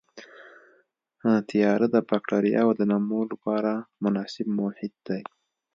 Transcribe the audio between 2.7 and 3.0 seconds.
د